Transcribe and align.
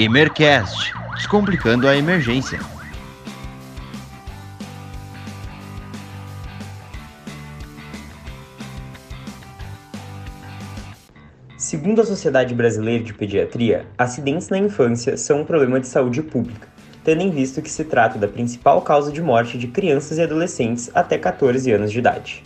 Emercast 0.00 0.94
Descomplicando 1.16 1.88
a 1.88 1.96
Emergência. 1.96 2.60
Segundo 11.56 12.00
a 12.00 12.06
Sociedade 12.06 12.54
Brasileira 12.54 13.02
de 13.02 13.12
Pediatria, 13.12 13.88
acidentes 13.98 14.48
na 14.48 14.58
infância 14.58 15.16
são 15.16 15.40
um 15.40 15.44
problema 15.44 15.80
de 15.80 15.88
saúde 15.88 16.22
pública, 16.22 16.68
tendo 17.02 17.22
em 17.22 17.30
vista 17.30 17.60
que 17.60 17.68
se 17.68 17.82
trata 17.84 18.20
da 18.20 18.28
principal 18.28 18.80
causa 18.82 19.10
de 19.10 19.20
morte 19.20 19.58
de 19.58 19.66
crianças 19.66 20.18
e 20.18 20.22
adolescentes 20.22 20.88
até 20.94 21.18
14 21.18 21.72
anos 21.72 21.90
de 21.90 21.98
idade. 21.98 22.44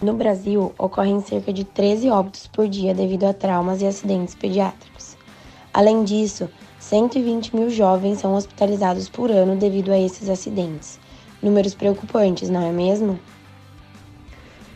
No 0.00 0.14
Brasil, 0.14 0.72
ocorrem 0.78 1.20
cerca 1.20 1.52
de 1.52 1.64
13 1.64 2.08
óbitos 2.08 2.46
por 2.46 2.66
dia 2.66 2.94
devido 2.94 3.24
a 3.24 3.34
traumas 3.34 3.82
e 3.82 3.86
acidentes 3.86 4.34
pediátricos. 4.34 4.97
Além 5.78 6.02
disso, 6.02 6.50
120 6.80 7.54
mil 7.54 7.70
jovens 7.70 8.18
são 8.18 8.34
hospitalizados 8.34 9.08
por 9.08 9.30
ano 9.30 9.54
devido 9.54 9.92
a 9.92 9.96
esses 9.96 10.28
acidentes. 10.28 10.98
Números 11.40 11.72
preocupantes, 11.72 12.50
não 12.50 12.66
é 12.66 12.72
mesmo? 12.72 13.16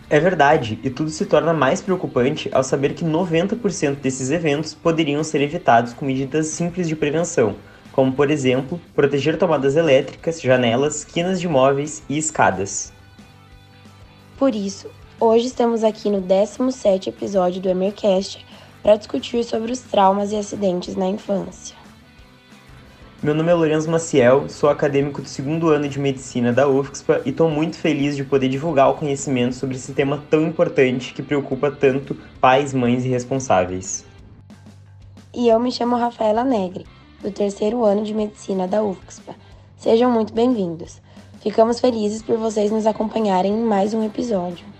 É 0.08 0.20
verdade, 0.20 0.78
e 0.80 0.88
tudo 0.88 1.10
se 1.10 1.26
torna 1.26 1.52
mais 1.52 1.82
preocupante 1.82 2.48
ao 2.54 2.62
saber 2.62 2.94
que 2.94 3.04
90% 3.04 3.96
desses 3.96 4.30
eventos 4.30 4.74
poderiam 4.74 5.24
ser 5.24 5.40
evitados 5.40 5.92
com 5.92 6.04
medidas 6.04 6.46
simples 6.46 6.86
de 6.86 6.94
prevenção, 6.94 7.56
como, 7.90 8.12
por 8.12 8.30
exemplo, 8.30 8.80
proteger 8.94 9.36
tomadas 9.36 9.74
elétricas, 9.74 10.40
janelas, 10.40 11.04
quinas 11.04 11.40
de 11.40 11.48
móveis 11.48 12.04
e 12.08 12.16
escadas. 12.16 12.92
Por 14.38 14.54
isso, 14.54 14.88
hoje 15.18 15.48
estamos 15.48 15.82
aqui 15.82 16.08
no 16.08 16.22
17º 16.22 17.08
episódio 17.08 17.60
do 17.60 17.68
Emercast 17.68 18.51
para 18.82 18.96
discutir 18.96 19.44
sobre 19.44 19.70
os 19.72 19.80
traumas 19.80 20.32
e 20.32 20.36
acidentes 20.36 20.96
na 20.96 21.06
infância. 21.06 21.76
Meu 23.22 23.34
nome 23.34 23.52
é 23.52 23.54
Lourenço 23.54 23.88
Maciel, 23.88 24.48
sou 24.48 24.68
acadêmico 24.68 25.22
do 25.22 25.28
segundo 25.28 25.68
ano 25.68 25.88
de 25.88 26.00
medicina 26.00 26.52
da 26.52 26.68
UFSPA 26.68 27.22
e 27.24 27.30
estou 27.30 27.48
muito 27.48 27.76
feliz 27.76 28.16
de 28.16 28.24
poder 28.24 28.48
divulgar 28.48 28.90
o 28.90 28.94
conhecimento 28.94 29.54
sobre 29.54 29.76
esse 29.76 29.92
tema 29.92 30.20
tão 30.28 30.42
importante 30.42 31.14
que 31.14 31.22
preocupa 31.22 31.70
tanto 31.70 32.16
pais, 32.40 32.74
mães 32.74 33.04
e 33.04 33.08
responsáveis. 33.08 34.04
E 35.32 35.48
eu 35.48 35.60
me 35.60 35.70
chamo 35.70 35.94
Rafaela 35.94 36.42
Negre, 36.42 36.84
do 37.22 37.30
terceiro 37.30 37.84
ano 37.84 38.02
de 38.02 38.12
medicina 38.12 38.66
da 38.66 38.82
UFSPA. 38.82 39.36
Sejam 39.76 40.10
muito 40.10 40.32
bem-vindos. 40.32 41.00
Ficamos 41.40 41.78
felizes 41.78 42.22
por 42.22 42.36
vocês 42.36 42.72
nos 42.72 42.86
acompanharem 42.86 43.52
em 43.52 43.62
mais 43.62 43.94
um 43.94 44.04
episódio. 44.04 44.71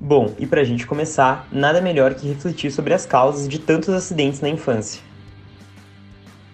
Bom, 0.00 0.32
e 0.38 0.46
para 0.46 0.60
a 0.60 0.64
gente 0.64 0.86
começar, 0.86 1.48
nada 1.50 1.80
melhor 1.80 2.14
que 2.14 2.28
refletir 2.28 2.70
sobre 2.70 2.94
as 2.94 3.04
causas 3.04 3.48
de 3.48 3.58
tantos 3.58 3.88
acidentes 3.88 4.40
na 4.40 4.48
infância. 4.48 5.02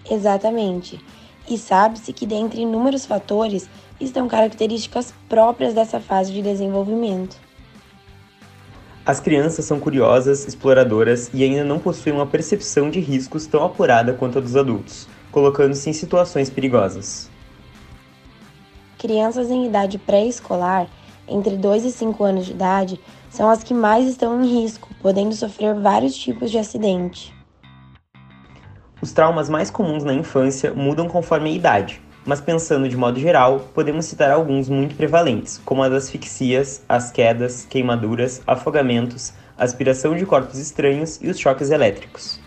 Exatamente. 0.09 0.99
E 1.47 1.57
sabe-se 1.57 2.11
que, 2.11 2.25
dentre 2.25 2.61
inúmeros 2.61 3.05
fatores, 3.05 3.69
estão 3.99 4.27
características 4.27 5.13
próprias 5.29 5.73
dessa 5.73 5.99
fase 5.99 6.33
de 6.33 6.41
desenvolvimento. 6.41 7.37
As 9.05 9.19
crianças 9.19 9.65
são 9.65 9.79
curiosas, 9.79 10.47
exploradoras 10.47 11.29
e 11.31 11.43
ainda 11.43 11.63
não 11.63 11.77
possuem 11.77 12.15
uma 12.15 12.25
percepção 12.25 12.89
de 12.89 12.99
riscos 12.99 13.45
tão 13.45 13.63
apurada 13.63 14.13
quanto 14.13 14.39
a 14.39 14.41
dos 14.41 14.55
adultos, 14.55 15.07
colocando-se 15.31 15.87
em 15.87 15.93
situações 15.93 16.49
perigosas. 16.49 17.29
Crianças 18.97 19.51
em 19.51 19.67
idade 19.67 19.99
pré-escolar, 19.99 20.87
entre 21.27 21.55
2 21.55 21.85
e 21.85 21.91
5 21.91 22.23
anos 22.23 22.45
de 22.47 22.53
idade, 22.53 22.99
são 23.35 23.49
as 23.49 23.63
que 23.65 23.73
mais 23.73 24.07
estão 24.07 24.41
em 24.41 24.47
risco, 24.47 24.87
podendo 25.01 25.35
sofrer 25.35 25.75
vários 25.75 26.15
tipos 26.15 26.49
de 26.49 26.57
acidente. 26.57 27.35
Os 29.01 29.11
traumas 29.11 29.49
mais 29.49 29.69
comuns 29.69 30.05
na 30.05 30.13
infância 30.13 30.73
mudam 30.73 31.09
conforme 31.09 31.49
a 31.49 31.53
idade, 31.53 32.01
mas 32.25 32.39
pensando 32.39 32.87
de 32.87 32.95
modo 32.95 33.19
geral, 33.19 33.67
podemos 33.73 34.05
citar 34.05 34.31
alguns 34.31 34.69
muito 34.69 34.95
prevalentes, 34.95 35.61
como 35.65 35.83
as 35.83 35.91
asfixias, 35.91 36.81
as 36.87 37.11
quedas, 37.11 37.65
queimaduras, 37.65 38.41
afogamentos, 38.47 39.33
aspiração 39.57 40.15
de 40.15 40.25
corpos 40.25 40.57
estranhos 40.57 41.19
e 41.21 41.27
os 41.27 41.37
choques 41.37 41.71
elétricos. 41.71 42.39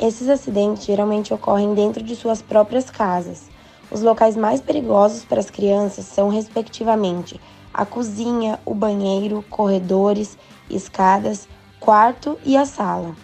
Esses 0.00 0.30
acidentes 0.30 0.86
geralmente 0.86 1.34
ocorrem 1.34 1.74
dentro 1.74 2.02
de 2.02 2.16
suas 2.16 2.40
próprias 2.40 2.90
casas. 2.90 3.50
Os 3.90 4.00
locais 4.00 4.36
mais 4.36 4.62
perigosos 4.62 5.22
para 5.22 5.38
as 5.38 5.50
crianças 5.50 6.06
são, 6.06 6.30
respectivamente, 6.30 7.38
a 7.72 7.84
cozinha, 7.84 8.58
o 8.64 8.74
banheiro, 8.74 9.44
corredores, 9.48 10.36
escadas, 10.68 11.48
quarto 11.78 12.38
e 12.44 12.56
a 12.56 12.64
sala. 12.64 13.14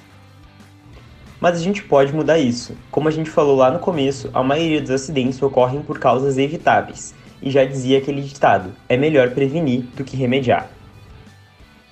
Mas 1.41 1.59
a 1.59 1.61
gente 1.63 1.83
pode 1.83 2.13
mudar 2.13 2.39
isso. 2.39 2.75
Como 2.91 3.09
a 3.09 3.11
gente 3.11 3.29
falou 3.29 3.57
lá 3.57 3.71
no 3.71 3.79
começo, 3.79 4.31
a 4.33 4.43
maioria 4.43 4.81
dos 4.81 4.91
acidentes 4.91 5.41
ocorrem 5.43 5.83
por 5.83 5.99
causas 5.99 6.39
evitáveis. 6.39 7.15
E 7.43 7.51
já 7.51 7.65
dizia 7.65 7.99
aquele 7.99 8.23
ditado: 8.23 8.73
é 8.89 8.97
melhor 8.97 9.31
prevenir 9.31 9.83
do 9.95 10.03
que 10.03 10.17
remediar. 10.17 10.71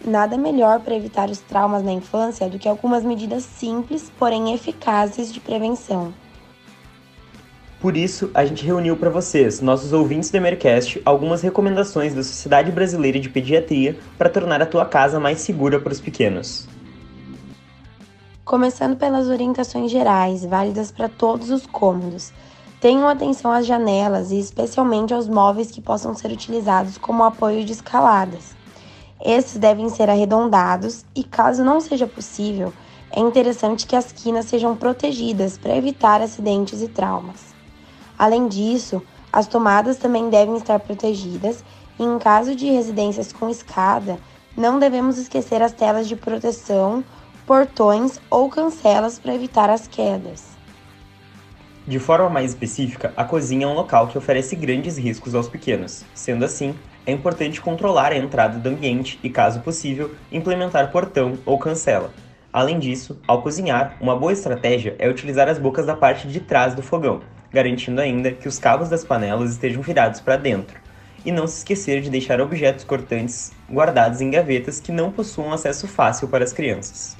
Nada 0.04 0.36
melhor 0.36 0.80
para 0.80 0.96
evitar 0.96 1.30
os 1.30 1.38
traumas 1.38 1.82
na 1.82 1.92
infância 1.92 2.48
do 2.48 2.58
que 2.58 2.68
algumas 2.68 3.04
medidas 3.04 3.42
simples, 3.42 4.12
porém 4.18 4.52
eficazes 4.52 5.32
de 5.32 5.40
prevenção. 5.40 6.12
Por 7.84 7.98
isso, 7.98 8.30
a 8.32 8.46
gente 8.46 8.64
reuniu 8.64 8.96
para 8.96 9.10
vocês, 9.10 9.60
nossos 9.60 9.92
ouvintes 9.92 10.30
do 10.30 10.36
Emercast, 10.36 11.02
algumas 11.04 11.42
recomendações 11.42 12.14
da 12.14 12.22
Sociedade 12.22 12.72
Brasileira 12.72 13.20
de 13.20 13.28
Pediatria 13.28 13.98
para 14.16 14.30
tornar 14.30 14.62
a 14.62 14.64
tua 14.64 14.86
casa 14.86 15.20
mais 15.20 15.40
segura 15.40 15.78
para 15.78 15.92
os 15.92 16.00
pequenos. 16.00 16.66
Começando 18.42 18.96
pelas 18.96 19.28
orientações 19.28 19.90
gerais, 19.90 20.46
válidas 20.46 20.90
para 20.90 21.10
todos 21.10 21.50
os 21.50 21.66
cômodos. 21.66 22.32
Tenham 22.80 23.06
atenção 23.06 23.52
às 23.52 23.66
janelas 23.66 24.30
e 24.30 24.38
especialmente 24.38 25.12
aos 25.12 25.28
móveis 25.28 25.70
que 25.70 25.82
possam 25.82 26.14
ser 26.14 26.32
utilizados 26.32 26.96
como 26.96 27.22
apoio 27.22 27.66
de 27.66 27.72
escaladas. 27.72 28.56
Esses 29.22 29.58
devem 29.58 29.90
ser 29.90 30.08
arredondados 30.08 31.04
e, 31.14 31.22
caso 31.22 31.62
não 31.62 31.82
seja 31.82 32.06
possível, 32.06 32.72
é 33.10 33.20
interessante 33.20 33.86
que 33.86 33.94
as 33.94 34.10
quinas 34.10 34.46
sejam 34.46 34.74
protegidas 34.74 35.58
para 35.58 35.76
evitar 35.76 36.22
acidentes 36.22 36.80
e 36.80 36.88
traumas. 36.88 37.53
Além 38.24 38.48
disso, 38.48 39.02
as 39.30 39.46
tomadas 39.46 39.98
também 39.98 40.30
devem 40.30 40.56
estar 40.56 40.80
protegidas 40.80 41.62
e, 41.98 42.02
em 42.02 42.18
caso 42.18 42.56
de 42.56 42.64
residências 42.70 43.34
com 43.34 43.50
escada, 43.50 44.18
não 44.56 44.78
devemos 44.78 45.18
esquecer 45.18 45.60
as 45.60 45.72
telas 45.72 46.08
de 46.08 46.16
proteção 46.16 47.04
portões 47.46 48.18
ou 48.30 48.48
cancelas 48.48 49.18
para 49.18 49.34
evitar 49.34 49.68
as 49.68 49.86
quedas. 49.86 50.56
De 51.86 51.98
forma 51.98 52.30
mais 52.30 52.52
específica, 52.52 53.12
a 53.14 53.24
cozinha 53.24 53.66
é 53.66 53.68
um 53.68 53.74
local 53.74 54.08
que 54.08 54.16
oferece 54.16 54.56
grandes 54.56 54.96
riscos 54.96 55.34
aos 55.34 55.46
pequenos. 55.46 56.02
Sendo 56.14 56.46
assim, 56.46 56.74
é 57.04 57.12
importante 57.12 57.60
controlar 57.60 58.10
a 58.10 58.16
entrada 58.16 58.58
do 58.58 58.70
ambiente 58.70 59.20
e, 59.22 59.28
caso 59.28 59.60
possível, 59.60 60.14
implementar 60.32 60.90
portão 60.90 61.34
ou 61.44 61.58
cancela. 61.58 62.10
Além 62.50 62.78
disso, 62.78 63.20
ao 63.28 63.42
cozinhar, 63.42 63.98
uma 64.00 64.16
boa 64.16 64.32
estratégia 64.32 64.96
é 64.98 65.10
utilizar 65.10 65.46
as 65.46 65.58
bocas 65.58 65.84
da 65.84 65.94
parte 65.94 66.26
de 66.26 66.40
trás 66.40 66.74
do 66.74 66.80
fogão, 66.80 67.20
garantindo 67.54 68.00
ainda 68.00 68.32
que 68.32 68.48
os 68.48 68.58
cabos 68.58 68.88
das 68.88 69.04
panelas 69.04 69.52
estejam 69.52 69.80
virados 69.80 70.20
para 70.20 70.36
dentro. 70.36 70.78
E 71.24 71.30
não 71.30 71.46
se 71.46 71.58
esquecer 71.58 72.02
de 72.02 72.10
deixar 72.10 72.40
objetos 72.40 72.84
cortantes 72.84 73.52
guardados 73.70 74.20
em 74.20 74.28
gavetas 74.28 74.80
que 74.80 74.92
não 74.92 75.10
possuam 75.10 75.52
acesso 75.52 75.86
fácil 75.86 76.28
para 76.28 76.44
as 76.44 76.52
crianças. 76.52 77.16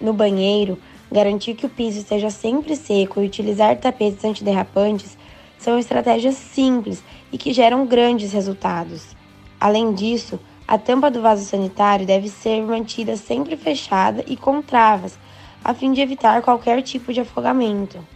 No 0.00 0.12
banheiro, 0.12 0.78
garantir 1.12 1.54
que 1.54 1.66
o 1.66 1.68
piso 1.68 1.98
esteja 1.98 2.30
sempre 2.30 2.74
seco 2.74 3.20
e 3.20 3.26
utilizar 3.26 3.76
tapetes 3.76 4.24
antiderrapantes 4.24 5.16
são 5.58 5.78
estratégias 5.78 6.34
simples 6.34 7.04
e 7.30 7.38
que 7.38 7.52
geram 7.52 7.86
grandes 7.86 8.32
resultados. 8.32 9.14
Além 9.60 9.94
disso, 9.94 10.40
a 10.66 10.76
tampa 10.78 11.10
do 11.10 11.22
vaso 11.22 11.44
sanitário 11.44 12.06
deve 12.06 12.28
ser 12.28 12.62
mantida 12.62 13.16
sempre 13.16 13.56
fechada 13.56 14.24
e 14.26 14.36
com 14.36 14.60
travas, 14.60 15.18
a 15.62 15.72
fim 15.72 15.92
de 15.92 16.00
evitar 16.00 16.42
qualquer 16.42 16.82
tipo 16.82 17.12
de 17.12 17.20
afogamento. 17.20 18.13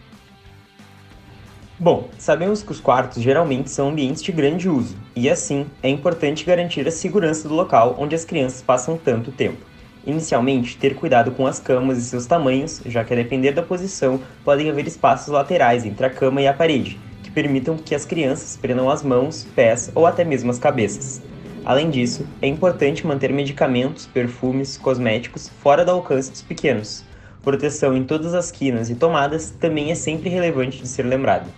Bom, 1.81 2.09
sabemos 2.19 2.61
que 2.61 2.73
os 2.73 2.81
quartos 2.81 3.23
geralmente 3.23 3.71
são 3.71 3.91
ambientes 3.91 4.21
de 4.21 4.33
grande 4.33 4.69
uso, 4.69 4.97
e 5.15 5.31
assim 5.31 5.65
é 5.81 5.89
importante 5.89 6.45
garantir 6.45 6.85
a 6.89 6.91
segurança 6.91 7.49
do 7.49 7.55
local 7.55 7.95
onde 7.97 8.17
as 8.17 8.25
crianças 8.25 8.61
passam 8.61 8.99
tanto 8.99 9.31
tempo. 9.31 9.65
Inicialmente, 10.05 10.77
ter 10.77 10.97
cuidado 10.97 11.31
com 11.31 11.47
as 11.47 11.61
camas 11.61 11.97
e 11.99 12.03
seus 12.03 12.27
tamanhos, 12.27 12.83
já 12.85 13.05
que 13.05 13.13
a 13.13 13.17
depender 13.17 13.53
da 13.53 13.63
posição, 13.63 14.21
podem 14.45 14.69
haver 14.69 14.89
espaços 14.89 15.29
laterais 15.29 15.85
entre 15.85 16.05
a 16.05 16.11
cama 16.11 16.43
e 16.43 16.49
a 16.49 16.53
parede, 16.53 16.99
que 17.23 17.31
permitam 17.31 17.77
que 17.77 17.95
as 17.95 18.05
crianças 18.05 18.57
prendam 18.57 18.91
as 18.91 19.05
mãos, 19.05 19.47
pés 19.55 19.89
ou 19.95 20.05
até 20.05 20.25
mesmo 20.25 20.51
as 20.51 20.59
cabeças. 20.59 21.23
Além 21.65 21.91
disso, 21.91 22.27
é 22.43 22.49
importante 22.49 23.07
manter 23.07 23.33
medicamentos, 23.33 24.05
perfumes, 24.05 24.77
cosméticos 24.77 25.49
fora 25.49 25.85
do 25.85 25.93
alcance 25.93 26.33
dos 26.33 26.43
pequenos. 26.43 27.05
Proteção 27.41 27.97
em 27.97 28.03
todas 28.03 28.35
as 28.35 28.51
quinas 28.51 28.91
e 28.91 28.97
tomadas 28.97 29.53
também 29.53 29.93
é 29.93 29.95
sempre 29.95 30.29
relevante 30.29 30.83
de 30.83 30.89
ser 30.89 31.05
lembrado. 31.05 31.49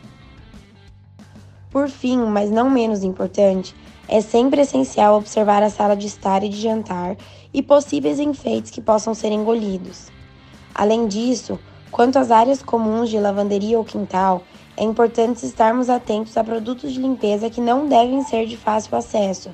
Por 1.70 1.88
fim, 1.88 2.19
mas 2.19 2.50
não 2.50 2.69
menos 2.69 3.05
importante, 3.05 3.76
é 4.08 4.20
sempre 4.20 4.62
essencial 4.62 5.17
observar 5.17 5.62
a 5.62 5.70
sala 5.70 5.96
de 5.96 6.08
estar 6.08 6.43
e 6.43 6.49
de 6.49 6.61
jantar 6.61 7.17
e 7.55 7.62
possíveis 7.62 8.19
enfeites 8.19 8.72
que 8.72 8.81
possam 8.81 9.14
ser 9.14 9.31
engolidos. 9.31 10.08
Além 10.75 11.06
disso, 11.06 11.61
quanto 11.93 12.19
às 12.19 12.32
áreas 12.32 12.61
comuns 12.61 13.08
de 13.08 13.20
lavanderia 13.20 13.78
ou 13.78 13.84
quintal, 13.84 14.43
é 14.76 14.82
importante 14.82 15.46
estarmos 15.46 15.88
atentos 15.88 16.37
a 16.37 16.43
produtos 16.43 16.93
de 16.93 17.00
limpeza 17.00 17.49
que 17.49 17.61
não 17.61 17.87
devem 17.87 18.25
ser 18.25 18.46
de 18.46 18.56
fácil 18.56 18.96
acesso. 18.96 19.50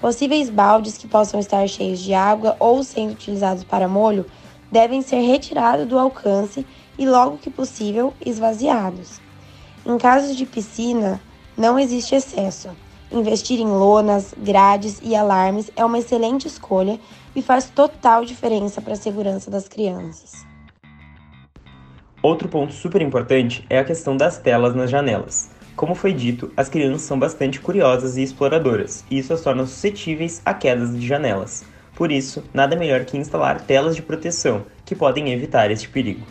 Possíveis 0.00 0.48
baldes 0.48 0.96
que 0.96 1.06
possam 1.06 1.38
estar 1.38 1.68
cheios 1.68 1.98
de 1.98 2.14
água 2.14 2.56
ou 2.58 2.82
sendo 2.82 3.12
utilizados 3.12 3.64
para 3.64 3.86
molho 3.86 4.24
devem 4.72 5.02
ser 5.02 5.20
retirados 5.20 5.86
do 5.86 5.98
alcance 5.98 6.64
e, 6.98 7.06
logo 7.06 7.36
que 7.36 7.50
possível, 7.50 8.14
esvaziados. 8.24 9.20
Em 9.84 9.98
casos 9.98 10.36
de 10.36 10.46
piscina, 10.46 11.20
não 11.60 11.78
existe 11.78 12.14
excesso. 12.14 12.70
Investir 13.12 13.60
em 13.60 13.66
lonas, 13.66 14.32
grades 14.36 14.98
e 15.02 15.14
alarmes 15.14 15.70
é 15.76 15.84
uma 15.84 15.98
excelente 15.98 16.48
escolha 16.48 16.98
e 17.36 17.42
faz 17.42 17.68
total 17.68 18.24
diferença 18.24 18.80
para 18.80 18.94
a 18.94 18.96
segurança 18.96 19.50
das 19.50 19.68
crianças. 19.68 20.32
Outro 22.22 22.48
ponto 22.48 22.72
super 22.72 23.02
importante 23.02 23.64
é 23.68 23.78
a 23.78 23.84
questão 23.84 24.16
das 24.16 24.38
telas 24.38 24.74
nas 24.74 24.90
janelas. 24.90 25.50
Como 25.76 25.94
foi 25.94 26.12
dito, 26.12 26.50
as 26.56 26.68
crianças 26.68 27.02
são 27.02 27.18
bastante 27.18 27.60
curiosas 27.60 28.16
e 28.16 28.22
exploradoras, 28.22 29.04
e 29.10 29.18
isso 29.18 29.32
as 29.32 29.42
torna 29.42 29.66
suscetíveis 29.66 30.40
a 30.44 30.54
quedas 30.54 30.98
de 30.98 31.06
janelas. 31.06 31.64
Por 31.94 32.10
isso, 32.10 32.42
nada 32.54 32.76
melhor 32.76 33.04
que 33.04 33.18
instalar 33.18 33.60
telas 33.62 33.96
de 33.96 34.02
proteção, 34.02 34.64
que 34.84 34.94
podem 34.94 35.30
evitar 35.32 35.70
este 35.70 35.88
perigo. 35.88 36.26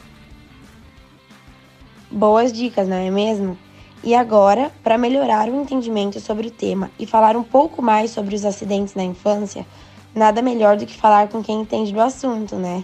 Boas 2.10 2.52
dicas, 2.52 2.88
não 2.88 2.98
é 2.98 3.12
mesmo? 3.12 3.58
E 4.04 4.16
agora, 4.16 4.72
para 4.84 4.98
melhorar 4.98 5.50
o 5.50 5.62
entendimento 5.62 6.19
sobre 6.19 6.48
o 6.48 6.51
tema 6.51 6.90
e 6.98 7.06
falar 7.06 7.36
um 7.36 7.44
pouco 7.44 7.81
mais 7.81 8.12
sobre 8.12 8.34
os 8.34 8.46
acidentes 8.46 8.96
na 8.96 9.04
infância, 9.04 9.66
nada 10.16 10.42
melhor 10.42 10.78
do 10.78 10.86
que 10.86 10.98
falar 10.98 11.28
com 11.28 11.44
quem 11.44 11.62
entende 11.62 11.92
do 11.92 12.00
assunto, 12.00 12.56
né? 12.56 12.84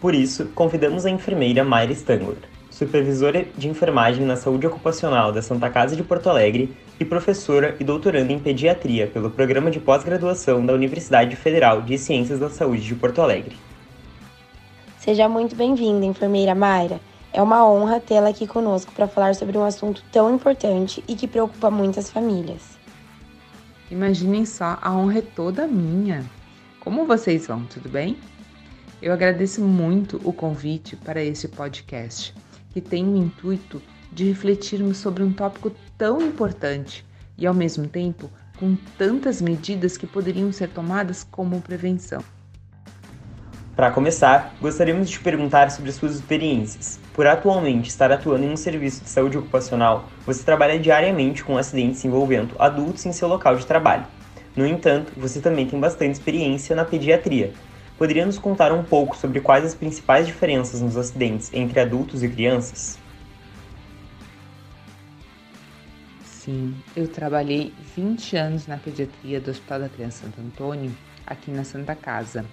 Por 0.00 0.14
isso, 0.14 0.46
convidamos 0.54 1.06
a 1.06 1.10
enfermeira 1.10 1.64
Mayra 1.64 1.92
Stangler, 1.92 2.36
supervisora 2.70 3.46
de 3.56 3.66
enfermagem 3.66 4.26
na 4.26 4.36
saúde 4.36 4.66
ocupacional 4.66 5.32
da 5.32 5.40
Santa 5.40 5.70
Casa 5.70 5.96
de 5.96 6.02
Porto 6.02 6.28
Alegre 6.28 6.76
e 7.00 7.04
professora 7.04 7.74
e 7.80 7.84
doutoranda 7.84 8.34
em 8.34 8.38
pediatria 8.38 9.06
pelo 9.06 9.30
programa 9.30 9.70
de 9.70 9.80
pós-graduação 9.80 10.64
da 10.66 10.74
Universidade 10.74 11.34
Federal 11.34 11.80
de 11.80 11.96
Ciências 11.96 12.38
da 12.38 12.50
Saúde 12.50 12.82
de 12.82 12.94
Porto 12.94 13.22
Alegre. 13.22 13.56
Seja 14.98 15.28
muito 15.28 15.56
bem-vinda, 15.56 16.04
enfermeira 16.04 16.54
Mayra. 16.54 17.00
É 17.32 17.42
uma 17.42 17.68
honra 17.68 18.00
tê-la 18.00 18.30
aqui 18.30 18.46
conosco 18.46 18.92
para 18.92 19.06
falar 19.06 19.34
sobre 19.34 19.58
um 19.58 19.64
assunto 19.64 20.02
tão 20.10 20.34
importante 20.34 21.04
e 21.06 21.14
que 21.14 21.28
preocupa 21.28 21.70
muitas 21.70 22.10
famílias. 22.10 22.76
Imaginem 23.90 24.44
só, 24.44 24.78
a 24.80 24.92
honra 24.92 25.18
é 25.18 25.22
toda 25.22 25.66
minha. 25.66 26.24
Como 26.80 27.06
vocês 27.06 27.46
vão? 27.46 27.64
Tudo 27.64 27.88
bem? 27.88 28.16
Eu 29.02 29.12
agradeço 29.12 29.60
muito 29.60 30.20
o 30.24 30.32
convite 30.32 30.96
para 30.96 31.22
este 31.22 31.46
podcast, 31.46 32.34
que 32.70 32.80
tem 32.80 33.04
o 33.04 33.16
intuito 33.16 33.82
de 34.10 34.24
refletirmos 34.24 34.96
sobre 34.96 35.22
um 35.22 35.32
tópico 35.32 35.70
tão 35.98 36.20
importante 36.22 37.04
e, 37.36 37.46
ao 37.46 37.52
mesmo 37.52 37.86
tempo, 37.86 38.30
com 38.58 38.76
tantas 38.96 39.42
medidas 39.42 39.96
que 39.96 40.06
poderiam 40.06 40.50
ser 40.50 40.70
tomadas 40.70 41.22
como 41.22 41.60
prevenção. 41.60 42.22
Para 43.76 43.90
começar, 43.90 44.56
gostaríamos 44.58 45.06
de 45.06 45.12
te 45.12 45.20
perguntar 45.20 45.70
sobre 45.70 45.92
suas 45.92 46.14
experiências. 46.14 46.98
Por 47.12 47.26
atualmente 47.26 47.90
estar 47.90 48.10
atuando 48.10 48.46
em 48.46 48.50
um 48.50 48.56
serviço 48.56 49.04
de 49.04 49.10
saúde 49.10 49.36
ocupacional, 49.36 50.08
você 50.24 50.42
trabalha 50.42 50.78
diariamente 50.80 51.44
com 51.44 51.58
acidentes 51.58 52.02
envolvendo 52.02 52.56
adultos 52.58 53.04
em 53.04 53.12
seu 53.12 53.28
local 53.28 53.54
de 53.54 53.66
trabalho. 53.66 54.06
No 54.56 54.66
entanto, 54.66 55.12
você 55.14 55.42
também 55.42 55.66
tem 55.66 55.78
bastante 55.78 56.14
experiência 56.14 56.74
na 56.74 56.86
pediatria. 56.86 57.52
Poderia 57.98 58.24
nos 58.24 58.38
contar 58.38 58.72
um 58.72 58.82
pouco 58.82 59.14
sobre 59.14 59.40
quais 59.40 59.62
as 59.62 59.74
principais 59.74 60.26
diferenças 60.26 60.80
nos 60.80 60.96
acidentes 60.96 61.50
entre 61.52 61.78
adultos 61.78 62.22
e 62.22 62.30
crianças? 62.30 62.98
Sim, 66.24 66.74
eu 66.96 67.06
trabalhei 67.06 67.74
20 67.94 68.36
anos 68.38 68.66
na 68.66 68.78
pediatria 68.78 69.38
do 69.38 69.50
Hospital 69.50 69.80
da 69.80 69.88
Criança 69.90 70.24
Santo 70.24 70.40
Antônio, 70.40 70.96
aqui 71.26 71.50
na 71.50 71.64
Santa 71.64 71.94
Casa, 71.94 72.46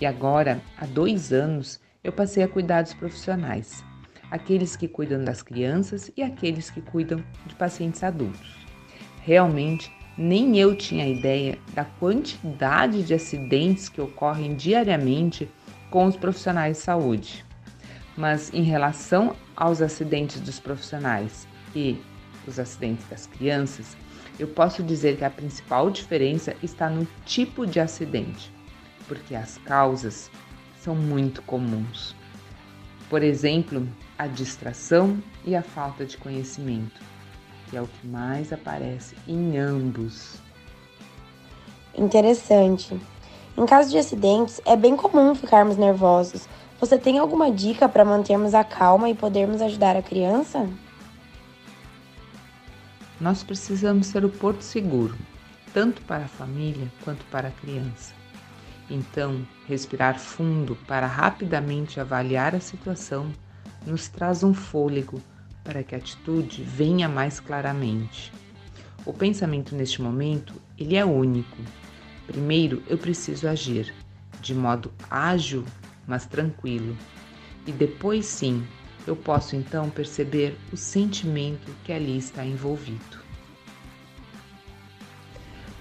e 0.00 0.06
agora, 0.06 0.60
há 0.78 0.86
dois 0.86 1.32
anos, 1.32 1.80
eu 2.02 2.12
passei 2.12 2.42
a 2.42 2.48
cuidar 2.48 2.82
dos 2.82 2.94
profissionais, 2.94 3.84
aqueles 4.30 4.74
que 4.74 4.88
cuidam 4.88 5.22
das 5.22 5.42
crianças 5.42 6.10
e 6.16 6.22
aqueles 6.22 6.70
que 6.70 6.80
cuidam 6.80 7.22
de 7.46 7.54
pacientes 7.54 8.02
adultos. 8.02 8.66
Realmente, 9.20 9.92
nem 10.16 10.58
eu 10.58 10.74
tinha 10.74 11.06
ideia 11.06 11.58
da 11.74 11.84
quantidade 11.84 13.02
de 13.02 13.14
acidentes 13.14 13.88
que 13.88 14.00
ocorrem 14.00 14.54
diariamente 14.54 15.48
com 15.90 16.06
os 16.06 16.16
profissionais 16.16 16.78
de 16.78 16.82
saúde. 16.82 17.44
Mas 18.16 18.52
em 18.52 18.62
relação 18.62 19.36
aos 19.56 19.80
acidentes 19.80 20.40
dos 20.40 20.58
profissionais 20.58 21.46
e 21.74 21.96
os 22.46 22.58
acidentes 22.58 23.06
das 23.08 23.26
crianças, 23.26 23.96
eu 24.38 24.48
posso 24.48 24.82
dizer 24.82 25.16
que 25.16 25.24
a 25.24 25.30
principal 25.30 25.90
diferença 25.90 26.54
está 26.62 26.90
no 26.90 27.06
tipo 27.24 27.66
de 27.66 27.78
acidente 27.78 28.52
porque 29.06 29.34
as 29.34 29.58
causas 29.58 30.30
são 30.80 30.94
muito 30.94 31.42
comuns. 31.42 32.14
Por 33.08 33.22
exemplo, 33.22 33.86
a 34.18 34.26
distração 34.26 35.22
e 35.44 35.54
a 35.54 35.62
falta 35.62 36.04
de 36.04 36.16
conhecimento, 36.16 37.00
que 37.68 37.76
é 37.76 37.82
o 37.82 37.86
que 37.86 38.06
mais 38.06 38.52
aparece 38.52 39.14
em 39.28 39.58
ambos. 39.58 40.40
Interessante. 41.96 42.98
Em 43.56 43.66
caso 43.66 43.90
de 43.90 43.98
acidentes, 43.98 44.60
é 44.64 44.74
bem 44.76 44.96
comum 44.96 45.34
ficarmos 45.34 45.76
nervosos. 45.76 46.48
Você 46.80 46.98
tem 46.98 47.18
alguma 47.18 47.50
dica 47.50 47.88
para 47.88 48.04
mantermos 48.04 48.54
a 48.54 48.64
calma 48.64 49.08
e 49.08 49.14
podermos 49.14 49.60
ajudar 49.60 49.94
a 49.96 50.02
criança? 50.02 50.68
Nós 53.20 53.42
precisamos 53.42 54.08
ser 54.08 54.24
o 54.24 54.28
porto 54.28 54.62
seguro, 54.62 55.14
tanto 55.72 56.02
para 56.02 56.24
a 56.24 56.28
família 56.28 56.90
quanto 57.04 57.24
para 57.26 57.48
a 57.48 57.52
criança. 57.52 58.21
Então, 58.90 59.46
respirar 59.66 60.18
fundo 60.18 60.76
para 60.86 61.06
rapidamente 61.06 62.00
avaliar 62.00 62.54
a 62.54 62.60
situação 62.60 63.30
nos 63.86 64.08
traz 64.08 64.42
um 64.42 64.52
fôlego 64.52 65.20
para 65.64 65.82
que 65.82 65.94
a 65.94 65.98
atitude 65.98 66.62
venha 66.62 67.08
mais 67.08 67.40
claramente. 67.40 68.32
O 69.04 69.12
pensamento 69.12 69.74
neste 69.74 70.02
momento, 70.02 70.54
ele 70.78 70.96
é 70.96 71.04
único. 71.04 71.56
Primeiro, 72.26 72.82
eu 72.86 72.98
preciso 72.98 73.48
agir 73.48 73.92
de 74.40 74.54
modo 74.54 74.92
ágil, 75.08 75.64
mas 76.06 76.26
tranquilo. 76.26 76.96
E 77.66 77.72
depois 77.72 78.26
sim, 78.26 78.66
eu 79.06 79.16
posso 79.16 79.56
então 79.56 79.88
perceber 79.90 80.56
o 80.72 80.76
sentimento 80.76 81.72
que 81.84 81.92
ali 81.92 82.16
está 82.16 82.44
envolvido. 82.44 83.22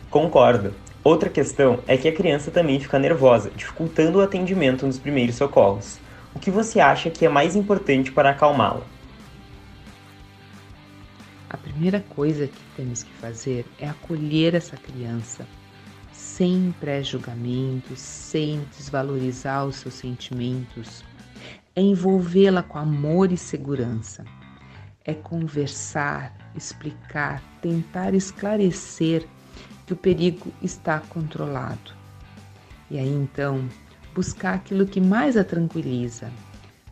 Concordo. 0.10 0.74
Outra 1.04 1.30
questão 1.30 1.80
é 1.88 1.98
que 1.98 2.08
a 2.08 2.14
criança 2.14 2.52
também 2.52 2.80
fica 2.80 3.00
nervosa, 3.00 3.50
dificultando 3.56 4.20
o 4.20 4.22
atendimento 4.22 4.86
nos 4.86 5.00
primeiros 5.00 5.36
socorros. 5.36 6.00
O 6.36 6.40
que 6.40 6.52
você 6.52 6.80
acha 6.80 7.10
que 7.10 7.26
é 7.26 7.30
mais 7.30 7.56
importante 7.56 8.12
para 8.12 8.30
acalmá-la? 8.30 8.86
A 11.50 11.58
primeira 11.58 12.02
coisa 12.02 12.46
que 12.46 12.62
temos 12.78 13.02
que 13.02 13.12
fazer 13.14 13.66
é 13.80 13.90
acolher 13.90 14.54
essa 14.54 14.78
criança, 14.78 15.48
sem 16.14 16.72
pré-julgamento, 16.80 17.96
sem 17.96 18.62
desvalorizar 18.78 19.66
os 19.66 19.78
seus 19.78 19.96
sentimentos. 19.96 21.04
É 21.76 21.82
envolvê-la 21.82 22.62
com 22.62 22.78
amor 22.78 23.32
e 23.32 23.38
segurança. 23.38 24.24
É 25.04 25.16
conversar, 25.16 26.32
explicar, 26.56 27.42
tentar 27.60 28.14
esclarecer 28.14 29.28
que 29.86 29.94
o 29.94 29.98
perigo 29.98 30.52
está 30.62 31.00
controlado. 31.00 31.94
E 32.90 32.98
aí 32.98 33.10
então, 33.10 33.68
buscar 34.14 34.56
aquilo 34.56 34.86
que 34.86 35.00
mais 35.00 35.38
a 35.38 35.44
tranquiliza, 35.44 36.32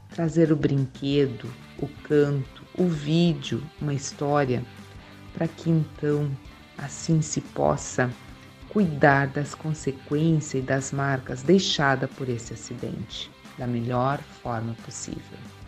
trazer 0.10 0.52
o 0.52 0.56
brinquedo, 0.56 1.50
o 1.78 1.88
canto, 2.04 2.64
o 2.78 2.88
vídeo, 2.88 3.62
uma 3.82 3.94
história, 3.94 4.64
para 5.34 5.48
que 5.48 5.70
então 5.70 6.30
assim 6.78 7.22
se 7.22 7.42
possa 7.42 8.10
cuidar 8.70 9.28
das 9.28 9.54
consequências 9.54 10.64
e 10.64 10.66
das 10.66 10.92
marcas 10.92 11.42
deixadas 11.42 12.10
por 12.12 12.30
esse 12.30 12.54
acidente 12.54 13.30
da 13.58 13.68
melhor 13.68 14.20
forma 14.42 14.74
possível. 14.86 15.59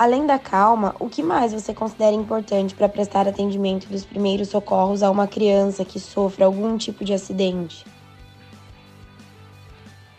Além 0.00 0.24
da 0.24 0.38
calma, 0.38 0.96
o 0.98 1.10
que 1.10 1.22
mais 1.22 1.52
você 1.52 1.74
considera 1.74 2.16
importante 2.16 2.74
para 2.74 2.88
prestar 2.88 3.28
atendimento 3.28 3.86
dos 3.86 4.02
primeiros 4.02 4.48
socorros 4.48 5.02
a 5.02 5.10
uma 5.10 5.28
criança 5.28 5.84
que 5.84 6.00
sofre 6.00 6.42
algum 6.42 6.78
tipo 6.78 7.04
de 7.04 7.12
acidente? 7.12 7.84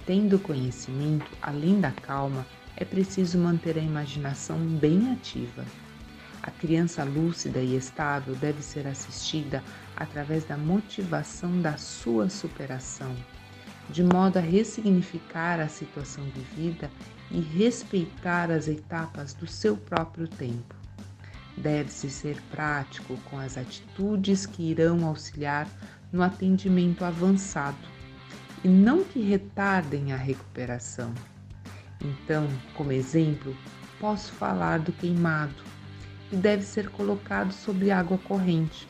Tendo 0.05 0.37
conhecimento, 0.37 1.25
além 1.41 1.81
da 1.81 1.89
calma, 1.89 2.45
é 2.77 2.85
preciso 2.85 3.39
manter 3.39 3.75
a 3.75 3.81
imaginação 3.81 4.59
bem 4.59 5.11
ativa. 5.13 5.65
A 6.43 6.51
criança 6.51 7.03
lúcida 7.03 7.57
e 7.57 7.75
estável 7.75 8.35
deve 8.35 8.61
ser 8.61 8.85
assistida 8.85 9.63
através 9.95 10.43
da 10.45 10.57
motivação 10.57 11.59
da 11.59 11.75
sua 11.77 12.29
superação, 12.29 13.15
de 13.89 14.03
modo 14.03 14.37
a 14.37 14.41
ressignificar 14.41 15.59
a 15.59 15.67
situação 15.67 16.23
vivida 16.25 16.89
e 17.29 17.39
respeitar 17.39 18.51
as 18.51 18.67
etapas 18.67 19.33
do 19.33 19.47
seu 19.47 19.75
próprio 19.75 20.27
tempo. 20.27 20.75
Deve-se 21.57 22.09
ser 22.09 22.41
prático 22.49 23.17
com 23.29 23.37
as 23.37 23.57
atitudes 23.57 24.45
que 24.45 24.63
irão 24.63 25.05
auxiliar 25.05 25.67
no 26.11 26.21
atendimento 26.21 27.03
avançado 27.03 27.77
e 28.63 28.67
não 28.67 29.03
que 29.03 29.21
retardem 29.21 30.13
a 30.13 30.17
recuperação. 30.17 31.13
Então, 32.03 32.47
como 32.75 32.91
exemplo, 32.91 33.55
posso 33.99 34.31
falar 34.33 34.79
do 34.79 34.91
queimado, 34.91 35.63
que 36.29 36.35
deve 36.35 36.63
ser 36.63 36.89
colocado 36.89 37.51
sobre 37.51 37.91
água 37.91 38.17
corrente, 38.17 38.87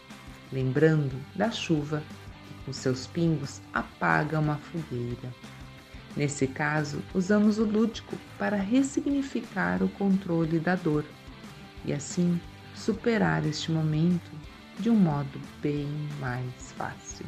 lembrando 0.51 1.15
da 1.35 1.51
chuva, 1.51 2.01
com 2.71 2.73
seus 2.73 3.05
pingos 3.05 3.61
apaga 3.73 4.39
uma 4.39 4.55
fogueira. 4.55 5.29
Nesse 6.15 6.47
caso, 6.47 7.01
usamos 7.13 7.59
o 7.59 7.65
lúdico 7.65 8.15
para 8.39 8.55
ressignificar 8.55 9.83
o 9.83 9.89
controle 9.89 10.57
da 10.57 10.75
dor 10.75 11.03
e 11.83 11.91
assim 11.91 12.39
superar 12.73 13.45
este 13.45 13.71
momento 13.71 14.31
de 14.79 14.89
um 14.89 14.95
modo 14.95 15.39
bem 15.61 15.87
mais 16.21 16.71
fácil. 16.77 17.25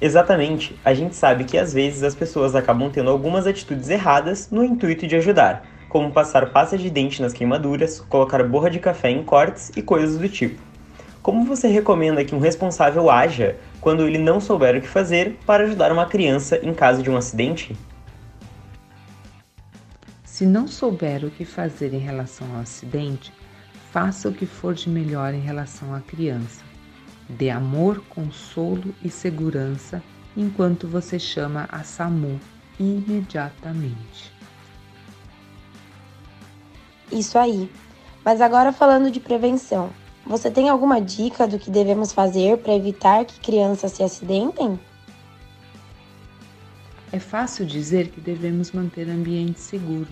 Exatamente, 0.00 0.78
a 0.84 0.94
gente 0.94 1.16
sabe 1.16 1.42
que 1.42 1.58
às 1.58 1.72
vezes 1.72 2.04
as 2.04 2.14
pessoas 2.14 2.54
acabam 2.54 2.88
tendo 2.88 3.10
algumas 3.10 3.48
atitudes 3.48 3.88
erradas 3.88 4.48
no 4.48 4.62
intuito 4.62 5.08
de 5.08 5.16
ajudar, 5.16 5.66
como 5.88 6.12
passar 6.12 6.50
pasta 6.50 6.78
de 6.78 6.88
dente 6.88 7.20
nas 7.20 7.32
queimaduras, 7.32 7.98
colocar 8.00 8.44
borra 8.44 8.70
de 8.70 8.78
café 8.78 9.10
em 9.10 9.24
cortes 9.24 9.72
e 9.76 9.82
coisas 9.82 10.18
do 10.18 10.28
tipo. 10.28 10.67
Como 11.22 11.44
você 11.44 11.68
recomenda 11.68 12.24
que 12.24 12.34
um 12.34 12.38
responsável 12.38 13.10
haja 13.10 13.56
quando 13.80 14.06
ele 14.06 14.18
não 14.18 14.40
souber 14.40 14.76
o 14.76 14.80
que 14.80 14.88
fazer 14.88 15.38
para 15.44 15.64
ajudar 15.64 15.92
uma 15.92 16.06
criança 16.06 16.58
em 16.62 16.72
caso 16.72 17.02
de 17.02 17.10
um 17.10 17.16
acidente? 17.16 17.76
Se 20.24 20.46
não 20.46 20.68
souber 20.68 21.24
o 21.24 21.30
que 21.30 21.44
fazer 21.44 21.92
em 21.92 21.98
relação 21.98 22.46
ao 22.54 22.60
acidente, 22.60 23.32
faça 23.90 24.28
o 24.28 24.32
que 24.32 24.46
for 24.46 24.74
de 24.74 24.88
melhor 24.88 25.34
em 25.34 25.40
relação 25.40 25.94
à 25.94 26.00
criança. 26.00 26.62
Dê 27.28 27.50
amor, 27.50 28.02
consolo 28.08 28.94
e 29.02 29.10
segurança 29.10 30.02
enquanto 30.36 30.86
você 30.86 31.18
chama 31.18 31.68
a 31.70 31.82
SAMU 31.82 32.40
imediatamente. 32.78 34.32
Isso 37.10 37.36
aí. 37.38 37.70
Mas 38.24 38.40
agora 38.40 38.72
falando 38.72 39.10
de 39.10 39.20
prevenção, 39.20 39.90
você 40.28 40.50
tem 40.50 40.68
alguma 40.68 41.00
dica 41.00 41.48
do 41.48 41.58
que 41.58 41.70
devemos 41.70 42.12
fazer 42.12 42.58
para 42.58 42.74
evitar 42.74 43.24
que 43.24 43.40
crianças 43.40 43.92
se 43.92 44.02
acidentem? 44.02 44.78
É 47.10 47.18
fácil 47.18 47.66
dizer 47.66 48.08
que 48.08 48.20
devemos 48.20 48.70
manter 48.70 49.08
ambiente 49.08 49.58
seguro 49.58 50.08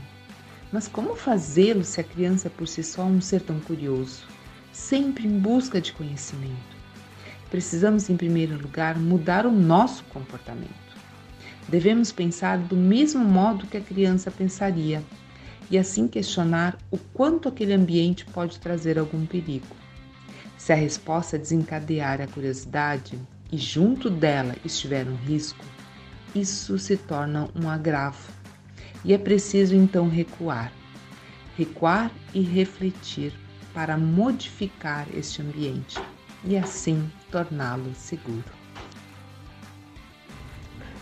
mas 0.73 0.89
como 0.89 1.15
fazê-lo 1.15 1.85
se 1.85 2.01
a 2.01 2.05
criança 2.05 2.49
é 2.49 2.51
por 2.51 2.67
si 2.67 2.83
só 2.83 3.03
um 3.03 3.21
ser 3.21 3.41
tão 3.41 3.59
curioso, 3.61 4.25
sempre 4.73 5.27
em 5.27 5.39
busca 5.39 5.81
de 5.81 5.93
conhecimento? 5.93 6.77
Precisamos, 7.51 8.11
em 8.11 8.17
primeiro 8.17 8.61
lugar, 8.61 8.99
mudar 8.99 9.47
o 9.47 9.53
nosso 9.53 10.05
comportamento. 10.05 10.75
Devemos 11.69 12.11
pensar 12.13 12.59
do 12.59 12.77
mesmo 12.77 13.25
modo 13.25 13.67
que 13.67 13.77
a 13.77 13.81
criança 13.81 14.31
pensaria 14.31 15.03
e 15.71 15.79
assim 15.79 16.07
questionar 16.07 16.77
o 16.91 16.99
quanto 16.99 17.49
aquele 17.49 17.73
ambiente 17.73 18.25
pode 18.27 18.59
trazer 18.59 18.99
algum 18.99 19.25
perigo. 19.25 19.67
Se 20.57 20.73
a 20.73 20.77
resposta 20.77 21.39
desencadear 21.39 22.21
a 22.21 22.27
curiosidade 22.27 23.19
e 23.53 23.57
junto 23.59 24.09
dela 24.09 24.55
estiver 24.65 25.07
um 25.07 25.17
risco, 25.17 25.65
isso 26.35 26.79
se 26.79 26.97
torna 26.97 27.49
um 27.55 27.69
agravo 27.69 28.33
e 29.05 29.15
é 29.15 29.19
preciso 29.19 29.75
então 29.75 30.09
recuar. 30.09 30.73
Recuar 31.57 32.11
e 32.35 32.41
refletir 32.41 33.33
para 33.73 33.97
modificar 33.97 35.07
este 35.15 35.41
ambiente 35.41 36.01
e 36.45 36.57
assim 36.57 37.11
torná-lo 37.31 37.95
seguro. 37.95 38.57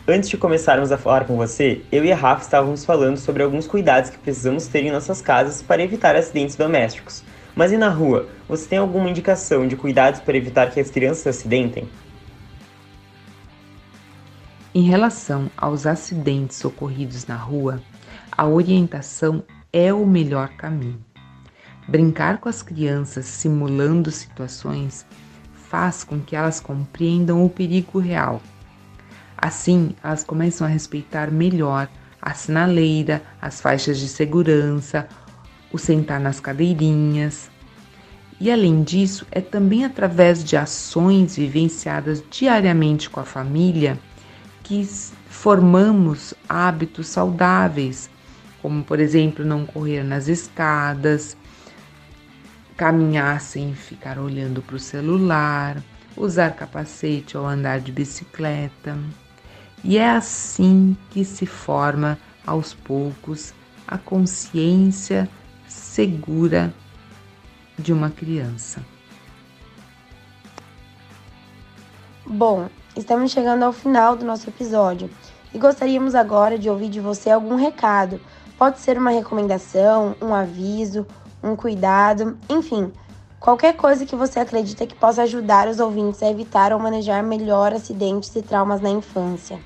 Antes 0.07 0.29
de 0.29 0.37
começarmos 0.37 0.93
a 0.93 0.99
falar 0.99 1.25
com 1.25 1.37
você, 1.37 1.81
eu 1.91 2.05
e 2.05 2.13
a 2.13 2.17
Rafa 2.17 2.43
estávamos 2.43 2.85
falando 2.85 3.17
sobre 3.17 3.43
alguns 3.43 3.67
cuidados 3.67 4.11
que 4.11 4.19
precisamos 4.19 4.67
ter 4.67 4.85
em 4.85 4.91
nossas 4.91 5.23
casas 5.23 5.63
para 5.63 5.83
evitar 5.83 6.15
acidentes 6.15 6.57
domésticos. 6.57 7.25
Mas 7.55 7.71
e 7.71 7.77
na 7.77 7.89
rua? 7.89 8.29
Você 8.49 8.69
tem 8.69 8.79
alguma 8.79 9.09
indicação 9.09 9.69
de 9.69 9.77
cuidados 9.77 10.21
para 10.21 10.37
evitar 10.37 10.71
que 10.71 10.81
as 10.81 10.91
crianças 10.91 11.19
se 11.19 11.29
acidentem? 11.29 11.89
Em 14.75 14.83
relação 14.83 15.49
aos 15.57 15.87
acidentes 15.87 16.65
ocorridos 16.65 17.27
na 17.27 17.37
rua, 17.37 17.81
a 18.33 18.45
orientação 18.45 19.45
é 19.73 19.93
o 19.93 20.05
melhor 20.05 20.49
caminho. 20.57 20.99
Brincar 21.87 22.39
com 22.39 22.49
as 22.49 22.61
crianças 22.61 23.27
simulando 23.27 24.11
situações 24.11 25.07
faz 25.53 26.03
com 26.03 26.21
que 26.21 26.35
elas 26.35 26.59
compreendam 26.59 27.45
o 27.45 27.51
perigo 27.51 28.01
real. 28.01 28.43
Assim, 29.37 29.95
elas 30.03 30.25
começam 30.25 30.67
a 30.67 30.71
respeitar 30.71 31.31
melhor 31.31 31.89
a 32.21 32.35
sinaleira, 32.35 33.23
as 33.41 33.61
faixas 33.61 33.99
de 33.99 34.09
segurança, 34.09 35.07
o 35.75 35.79
sentar 35.79 36.19
nas 36.19 36.41
cadeirinhas. 36.41 37.51
E 38.41 38.51
além 38.51 38.83
disso, 38.83 39.27
é 39.31 39.43
também 39.43 39.85
através 39.85 40.43
de 40.43 40.57
ações 40.57 41.37
vivenciadas 41.37 42.25
diariamente 42.31 43.11
com 43.11 43.21
a 43.21 43.25
família 43.25 43.99
que 44.63 44.89
formamos 45.29 46.33
hábitos 46.49 47.09
saudáveis 47.09 48.09
como 48.65 48.83
por 48.83 48.99
exemplo 48.99 49.45
não 49.45 49.67
correr 49.67 50.03
nas 50.03 50.27
escadas, 50.27 51.37
caminhar 52.79 53.39
sem 53.39 53.75
ficar 53.75 54.19
olhando 54.19 54.63
para 54.63 54.77
o 54.77 54.79
celular, 54.79 55.83
usar 56.17 56.51
capacete 56.53 57.37
ao 57.37 57.45
andar 57.45 57.79
de 57.81 57.93
bicicleta. 57.93 58.97
E 59.85 59.99
é 59.99 60.09
assim 60.09 60.97
que 61.11 61.27
se 61.27 61.45
forma 61.45 62.19
aos 62.47 62.73
poucos 62.73 63.53
a 63.87 63.99
consciência 63.99 65.29
segura 65.69 66.73
de 67.79 67.93
uma 67.93 68.11
criança. 68.11 68.85
Bom, 72.27 72.69
estamos 72.97 73.31
chegando 73.31 73.65
ao 73.65 73.73
final 73.73 74.17
do 74.17 74.25
nosso 74.25 74.49
episódio 74.49 75.11
e 75.53 75.59
gostaríamos 75.59 76.15
agora 76.15 76.59
de 76.59 76.71
ouvir 76.71 76.89
de 76.89 77.01
você 77.01 77.31
algum 77.31 77.55
recado 77.55 78.21
Pode 78.59 78.79
ser 78.79 78.97
uma 78.97 79.11
recomendação, 79.11 80.15
um 80.23 80.33
aviso, 80.33 81.07
um 81.43 81.57
cuidado, 81.57 82.39
enfim, 82.49 82.93
qualquer 83.41 83.77
coisa 83.77 84.07
que 84.07 84.15
você 84.15 84.39
acredita 84.39 84.87
que 84.87 84.95
possa 84.95 85.23
ajudar 85.23 85.67
os 85.67 85.81
ouvintes 85.81 86.23
a 86.23 86.31
evitar 86.31 86.73
ou 86.73 86.79
manejar 86.79 87.23
melhor 87.23 87.73
acidentes 87.73 88.35
e 88.37 88.43
traumas 88.43 88.81
na 88.81 88.91
infância. 88.91 89.59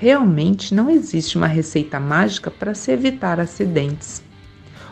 Realmente 0.00 0.74
não 0.74 0.88
existe 0.88 1.36
uma 1.36 1.46
receita 1.46 2.00
mágica 2.00 2.50
para 2.50 2.74
se 2.74 2.90
evitar 2.90 3.38
acidentes. 3.38 4.22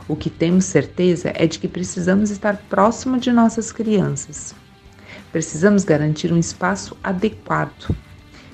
O 0.07 0.15
que 0.15 0.29
temos 0.29 0.67
certeza 0.67 1.33
é 1.35 1.47
de 1.47 1.59
que 1.59 1.67
precisamos 1.67 2.31
estar 2.31 2.59
próximo 2.69 3.19
de 3.19 3.33
nossas 3.33 3.73
crianças. 3.73 4.55
Precisamos 5.33 5.83
garantir 5.83 6.31
um 6.31 6.37
espaço 6.37 6.95
adequado 7.03 7.97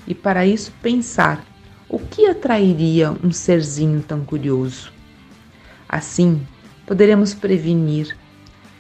e, 0.07 0.15
para 0.15 0.47
isso, 0.47 0.73
pensar 0.81 1.45
o 1.89 1.99
que 1.99 2.25
atrairia 2.25 3.11
um 3.11 3.33
serzinho 3.33 4.01
tão 4.01 4.25
curioso? 4.25 4.93
Assim, 5.89 6.41
poderemos 6.87 7.35
prevenir, 7.35 8.17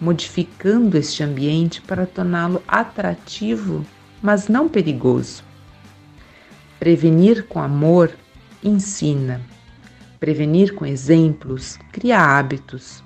modificando 0.00 0.96
este 0.96 1.24
ambiente 1.24 1.82
para 1.82 2.06
torná-lo 2.06 2.62
atrativo, 2.68 3.84
mas 4.22 4.46
não 4.46 4.68
perigoso. 4.68 5.42
Prevenir 6.84 7.46
com 7.46 7.60
amor 7.60 8.14
ensina. 8.62 9.40
Prevenir 10.20 10.74
com 10.74 10.84
exemplos 10.84 11.78
cria 11.90 12.18
hábitos. 12.20 13.02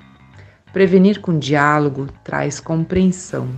Prevenir 0.73 1.21
com 1.21 1.39
diálogo 1.39 2.09
traz 2.25 2.59
compreensão. 2.59 3.49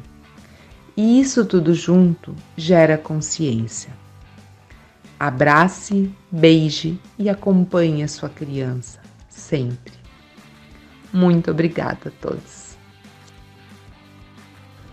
E 0.94 1.22
isso 1.22 1.46
tudo 1.46 1.72
junto 1.72 2.36
gera 2.54 2.98
consciência. 2.98 3.94
Abrace, 5.18 6.14
beije 6.30 7.00
e 7.18 7.30
acompanhe 7.30 8.02
a 8.02 8.08
sua 8.08 8.28
criança 8.28 9.00
sempre. 9.26 9.94
Muito 11.10 11.50
obrigada 11.50 12.08
a 12.08 12.10
todos. 12.20 12.76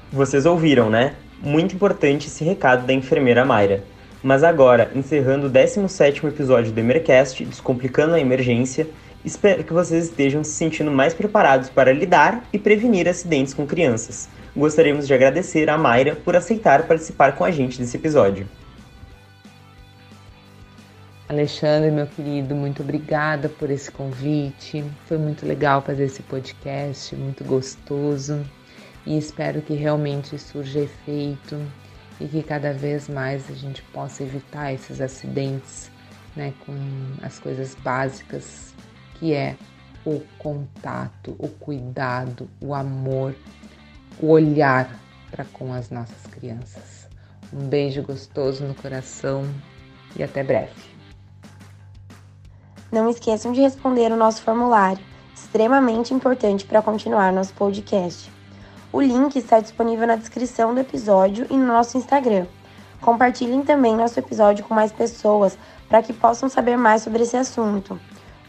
Vocês 0.10 0.46
ouviram, 0.46 0.89
né? 0.89 1.17
Muito 1.43 1.75
importante 1.75 2.27
esse 2.27 2.46
recado 2.46 2.88
da 2.88 2.93
enfermeira 2.93 3.43
Mayra. 3.43 3.84
Mas 4.27 4.43
agora, 4.43 4.91
encerrando 4.93 5.48
o 5.48 5.50
17º 5.50 6.27
episódio 6.27 6.74
do 6.74 6.77
Emercast, 6.77 7.46
Descomplicando 7.46 8.13
a 8.13 8.19
Emergência, 8.19 8.86
espero 9.24 9.63
que 9.63 9.72
vocês 9.72 10.03
estejam 10.03 10.43
se 10.43 10.51
sentindo 10.51 10.91
mais 10.91 11.13
preparados 11.13 11.69
para 11.69 11.93
lidar 11.93 12.43
e 12.51 12.60
prevenir 12.60 13.07
acidentes 13.07 13.53
com 13.53 13.65
crianças. 13.65 14.27
gostaríamos 14.53 15.07
de 15.07 15.13
agradecer 15.13 15.69
a 15.69 15.77
Mayra 15.77 16.13
por 16.13 16.36
aceitar 16.36 16.86
participar 16.86 17.38
com 17.38 17.46
a 17.46 17.51
gente 17.51 17.79
desse 17.79 17.96
episódio. 17.96 18.46
Alexandre, 21.29 21.89
meu 21.89 22.07
querido, 22.07 22.53
muito 22.53 22.84
obrigada 22.84 23.48
por 23.48 23.72
esse 23.72 23.89
convite. 23.89 24.84
Foi 25.05 25.17
muito 25.17 25.46
legal 25.46 25.81
fazer 25.81 26.03
esse 26.03 26.22
podcast, 26.22 27.15
muito 27.15 27.46
gostoso. 27.46 28.46
E 29.05 29.17
espero 29.17 29.62
que 29.62 29.74
realmente 29.74 30.38
surja 30.38 30.81
efeito 30.81 31.57
e 32.19 32.27
que 32.27 32.41
cada 32.43 32.74
vez 32.74 33.07
mais 33.07 33.50
a 33.50 33.53
gente 33.53 33.81
possa 33.93 34.24
evitar 34.24 34.74
esses 34.74 35.01
acidentes, 35.01 35.91
né, 36.36 36.53
com 36.65 36.74
as 37.21 37.39
coisas 37.39 37.75
básicas 37.75 38.74
que 39.15 39.33
é 39.33 39.55
o 40.05 40.21
contato, 40.38 41.36
o 41.38 41.47
cuidado, 41.47 42.50
o 42.62 42.74
amor, 42.74 43.36
o 44.19 44.29
olhar 44.29 45.00
para 45.29 45.43
com 45.45 45.74
as 45.74 45.89
nossas 45.89 46.25
crianças. 46.31 47.07
Um 47.51 47.67
beijo 47.67 48.01
gostoso 48.03 48.63
no 48.63 48.74
coração 48.74 49.43
e 50.15 50.24
até 50.24 50.43
breve. 50.43 50.97
Não 52.91 53.09
esqueçam 53.09 53.51
de 53.51 53.62
responder 53.62 54.12
o 54.12 54.17
nosso 54.17 54.41
formulário, 54.41 55.03
extremamente 55.36 56.13
importante 56.13 56.65
para 56.65 56.81
continuar 56.81 57.33
nosso 57.33 57.53
podcast. 57.53 58.37
O 58.91 59.01
link 59.01 59.36
está 59.36 59.60
disponível 59.60 60.08
na 60.08 60.15
descrição 60.15 60.74
do 60.74 60.79
episódio 60.79 61.46
e 61.50 61.58
no 61.58 61.67
nosso 61.67 61.98
Instagram. 61.98 62.46
Compartilhem 63.01 63.62
também 63.63 63.96
nosso 63.96 64.20
episódio 64.20 64.65
com 64.65 64.74
mais 64.74 64.91
pessoas 64.91 65.58
para 65.88 66.01
que 66.01 66.13
possam 66.13 66.50
saber 66.50 66.77
mais 66.77 67.03
sobre 67.03 67.24
esse 67.24 67.38
assunto. 67.38 68.00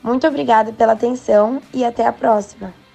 Muito 0.03 0.27
obrigada 0.27 0.73
pela 0.73 0.93
atenção 0.93 1.61
e 1.75 1.85
até 1.85 2.07
a 2.07 2.13
próxima! 2.13 2.88